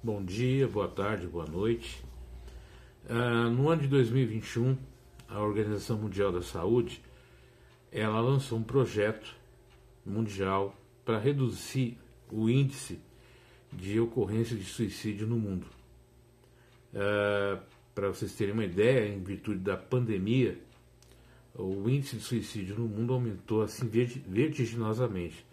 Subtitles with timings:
[0.00, 2.04] Bom dia, boa tarde, boa noite.
[3.10, 4.78] Uh, no ano de 2021,
[5.28, 7.02] a Organização Mundial da Saúde
[7.90, 9.34] ela lançou um projeto
[10.06, 10.72] mundial
[11.04, 11.98] para reduzir
[12.30, 13.00] o índice
[13.72, 15.66] de ocorrência de suicídio no mundo.
[16.94, 17.60] Uh,
[17.92, 20.56] para vocês terem uma ideia, em virtude da pandemia,
[21.56, 25.44] o índice de suicídio no mundo aumentou assim vertiginosamente.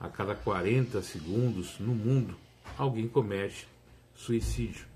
[0.00, 2.34] A cada 40 segundos no mundo,
[2.78, 3.70] alguém comete
[4.14, 4.86] suicídio.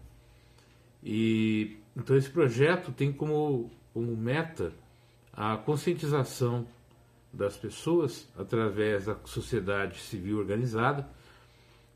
[1.03, 4.73] E então esse projeto tem como, como meta
[5.33, 6.67] a conscientização
[7.33, 11.09] das pessoas através da sociedade civil organizada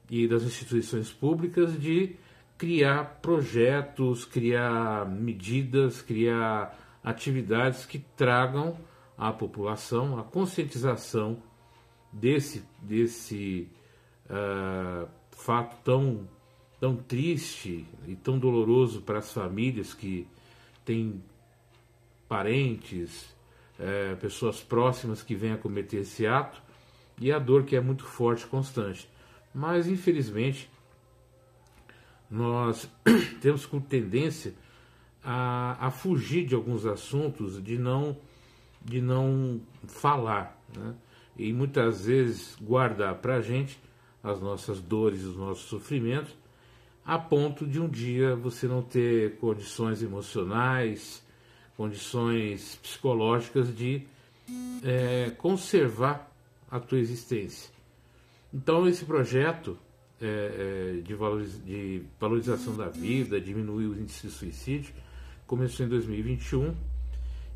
[0.08, 2.16] e das instituições públicas de
[2.58, 8.76] criar projetos, criar medidas, criar atividades que tragam
[9.16, 11.42] à população a conscientização
[12.12, 13.68] desse, desse
[14.26, 16.28] uh, fato tão
[16.80, 20.26] tão triste e tão doloroso para as famílias que
[20.84, 21.22] têm
[22.26, 23.36] parentes,
[23.78, 26.62] é, pessoas próximas que vêm a cometer esse ato
[27.20, 29.08] e a dor que é muito forte constante.
[29.54, 30.70] Mas, infelizmente,
[32.30, 32.90] nós
[33.42, 34.54] temos com tendência
[35.22, 38.16] a, a, fugir de alguns assuntos, de não,
[38.82, 40.94] de não falar, né?
[41.36, 43.78] e muitas vezes guardar para a gente
[44.22, 46.39] as nossas dores, os nossos sofrimentos,
[47.04, 51.24] a ponto de um dia você não ter condições emocionais,
[51.76, 54.02] condições psicológicas de
[54.84, 56.30] é, conservar
[56.70, 57.70] a tua existência.
[58.52, 59.78] Então esse projeto
[60.20, 64.94] é, é, de, valoriz de, valorização da vida, diminuir o índice de suicídio,
[65.46, 66.74] começou em 2021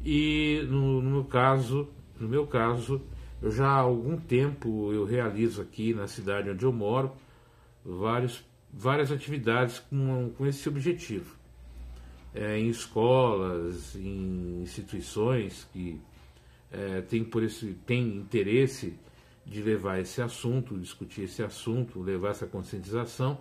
[0.04, 3.02] e no, no meu caso, no meu caso,
[3.42, 7.12] eu já há algum tempo eu realizo aqui na cidade onde eu moro
[7.84, 8.42] vários
[8.76, 11.36] várias atividades com, com esse objetivo.
[12.34, 16.00] É, em escolas, em instituições que
[16.72, 17.42] é, têm, por
[17.88, 18.98] interesse
[19.46, 23.38] de levar esse assunto, discutir esse assunto, levar essa conscientização.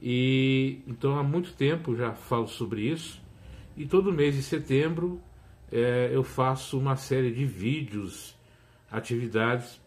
[0.00, 3.20] E então há muito tempo já falo sobre isso.
[3.76, 5.20] E todo mês de setembro
[5.72, 8.36] é, eu faço uma série de vídeos,
[8.90, 9.80] atividades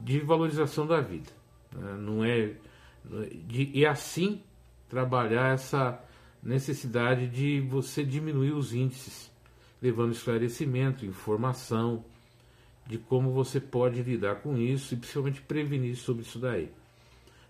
[0.00, 1.30] de valorização da vida.
[1.76, 2.54] É, não é
[3.46, 4.42] de, e assim
[4.88, 6.02] trabalhar essa
[6.42, 9.30] necessidade de você diminuir os índices,
[9.80, 12.04] levando esclarecimento, informação
[12.86, 16.70] de como você pode lidar com isso e principalmente prevenir sobre isso daí.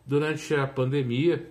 [0.04, 1.48] Durante a pandemia,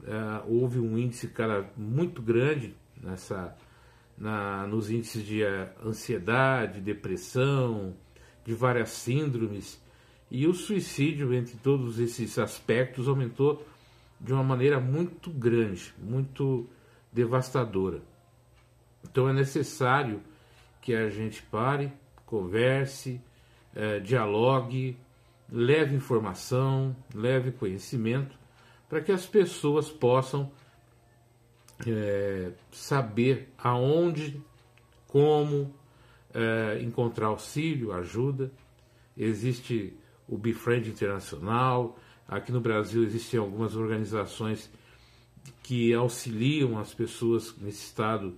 [0.00, 3.56] uh, houve um índice cara, muito grande nessa,
[4.16, 7.94] na, nos índices de uh, ansiedade, depressão,
[8.44, 9.82] de várias síndromes
[10.30, 13.64] e o suicídio, entre todos esses aspectos, aumentou
[14.20, 16.68] de uma maneira muito grande, muito
[17.12, 18.02] devastadora.
[19.04, 20.20] Então é necessário
[20.80, 21.92] que a gente pare,
[22.26, 23.20] converse,
[23.74, 24.98] eh, dialogue,
[25.50, 28.36] leve informação, leve conhecimento,
[28.88, 30.50] para que as pessoas possam
[31.86, 34.42] eh, saber aonde,
[35.06, 35.74] como
[36.32, 38.50] eh, encontrar auxílio, ajuda.
[39.16, 39.96] Existe
[40.28, 41.98] o Befriend Internacional.
[42.26, 44.70] Aqui no Brasil existem algumas organizações
[45.62, 48.34] que auxiliam as pessoas nesse estado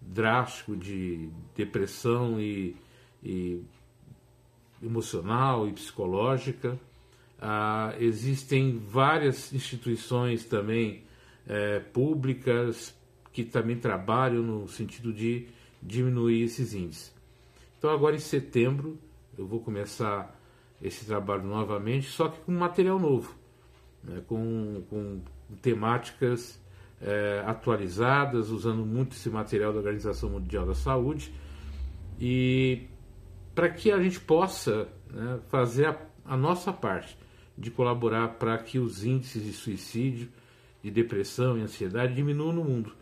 [0.00, 2.76] drástico de depressão e,
[3.22, 3.62] e
[4.82, 6.78] emocional e psicológica.
[7.40, 11.04] Ah, existem várias instituições também
[11.46, 12.94] é, públicas
[13.32, 15.46] que também trabalham no sentido de
[15.82, 17.12] diminuir esses índices.
[17.78, 18.98] Então, agora em setembro,
[19.38, 20.38] eu vou começar
[20.82, 23.34] esse trabalho novamente, só que com material novo,
[24.02, 25.20] né, com, com
[25.60, 26.60] temáticas
[27.00, 31.32] é, atualizadas, usando muito esse material da Organização Mundial da Saúde,
[32.18, 32.86] e
[33.54, 37.16] para que a gente possa né, fazer a, a nossa parte
[37.56, 40.28] de colaborar para que os índices de suicídio,
[40.82, 42.92] de depressão e ansiedade diminuam no mundo.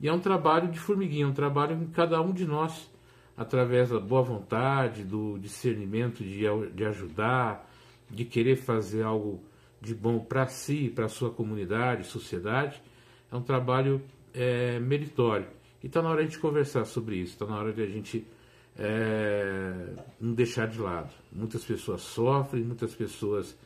[0.00, 2.90] E é um trabalho de formiguinha, é um trabalho em cada um de nós
[3.36, 6.44] através da boa vontade, do discernimento de,
[6.74, 7.68] de ajudar,
[8.10, 9.42] de querer fazer algo
[9.80, 12.80] de bom para si, para a sua comunidade, sociedade,
[13.30, 14.00] é um trabalho
[14.32, 15.46] é, meritório.
[15.82, 17.86] E está na hora de a gente conversar sobre isso, está na hora de a
[17.86, 18.26] gente
[18.78, 19.74] é,
[20.20, 21.12] não deixar de lado.
[21.30, 23.56] Muitas pessoas sofrem, muitas pessoas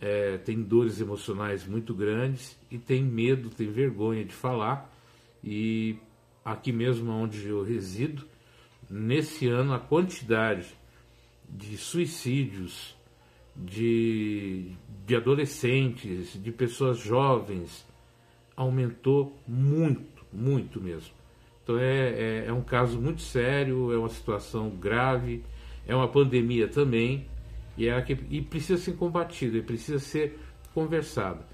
[0.00, 4.92] é, têm dores emocionais muito grandes e têm medo, têm vergonha de falar.
[5.44, 5.96] E
[6.44, 8.26] aqui mesmo onde eu resido,
[8.88, 10.76] nesse ano a quantidade
[11.48, 12.96] de suicídios
[13.54, 14.72] de,
[15.06, 17.86] de adolescentes, de pessoas jovens,
[18.56, 21.14] aumentou muito, muito mesmo.
[21.62, 25.42] Então é, é, é, um caso muito sério, é uma situação grave,
[25.86, 27.26] é uma pandemia também,
[27.76, 30.38] e, é que, e precisa ser combatida, e precisa ser
[30.72, 31.44] conversada.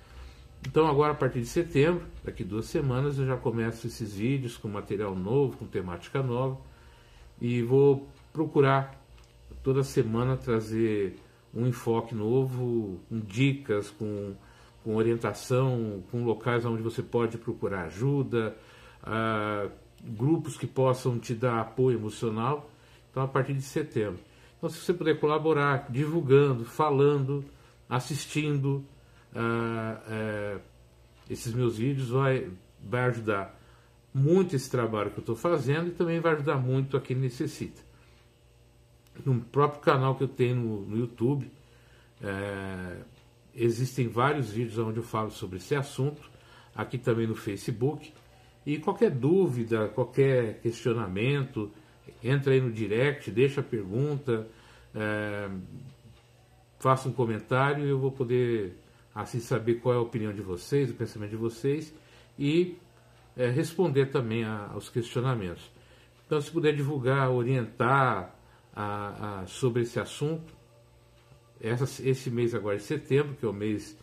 [0.67, 4.69] Então agora a partir de setembro, daqui duas semanas, eu já começo esses vídeos com
[4.69, 6.59] material novo, com temática nova,
[7.43, 9.05] e vou procurar
[9.65, 11.17] toda semana trazer
[11.53, 14.37] um enfoque novo, com dicas, com,
[14.85, 18.57] com orientação, com locais onde você pode procurar ajuda,
[19.03, 19.69] uh,
[20.01, 22.71] grupos que possam te dar apoio emocional.
[23.11, 24.21] Então, a partir de setembro.
[24.57, 27.45] Então, se você puder colaborar, divulgando, falando,
[27.91, 28.85] assistindo
[29.35, 30.61] uh, uh,
[31.29, 32.49] esses meus vídeos, vai,
[32.81, 33.61] vai ajudar
[34.15, 37.81] muito esse trabalho que eu estou fazendo e também vai ajudar muito a quem necessita.
[39.25, 41.51] No próprio canal que eu tenho no, no YouTube,
[42.23, 42.99] é,
[43.55, 46.31] existem vários vídeos onde eu falo sobre esse assunto,
[46.75, 48.13] aqui também no Facebook.
[48.65, 51.71] E qualquer dúvida, qualquer questionamento,
[52.23, 54.47] entra aí no direct, deixa a pergunta,
[54.95, 55.51] é,
[56.79, 58.77] faça um comentário e eu vou poder
[59.15, 61.95] assim saber qual é a opinião de vocês, o pensamento de vocês
[62.39, 62.77] e
[63.37, 65.71] é, responder também a, aos questionamentos.
[66.27, 68.35] Então, se puder divulgar, orientar
[68.75, 70.53] a, a, sobre esse assunto,
[71.61, 73.97] essa, esse mês agora de setembro, que é o mês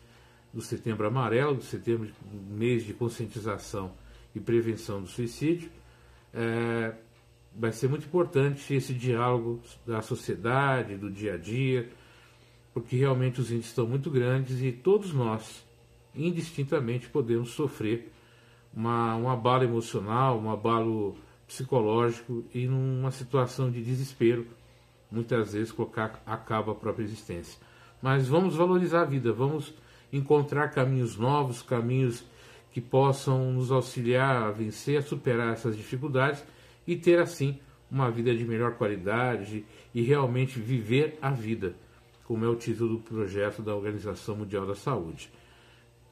[0.53, 2.09] do setembro amarelo, do setembro,
[2.49, 3.93] mês de conscientização
[4.33, 5.69] e prevenção do suicídio,
[6.33, 6.93] é,
[7.55, 11.89] vai ser muito importante esse diálogo da sociedade, do dia a dia,
[12.73, 15.65] porque realmente os índices estão muito grandes e todos nós,
[16.15, 18.11] indistintamente, podemos sofrer
[18.73, 21.15] uma, um abalo emocional, um abalo
[21.47, 24.47] psicológico e numa situação de desespero,
[25.11, 27.59] muitas vezes colocar a cabo a própria existência.
[28.01, 29.73] Mas vamos valorizar a vida, vamos
[30.13, 32.23] encontrar caminhos novos, caminhos
[32.71, 36.43] que possam nos auxiliar a vencer, a superar essas dificuldades
[36.85, 41.75] e ter assim uma vida de melhor qualidade e realmente viver a vida,
[42.25, 45.31] como é o título do projeto da Organização Mundial da Saúde.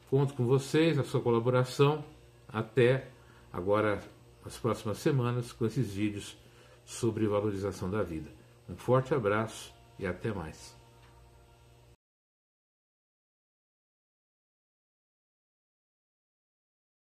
[0.10, 2.04] Conto com vocês, a sua colaboração.
[2.48, 3.10] Até
[3.52, 4.02] agora,
[4.46, 6.38] as próximas semanas, com esses vídeos
[6.86, 8.30] sobre valorização da vida.
[8.70, 10.77] Um forte abraço e até mais.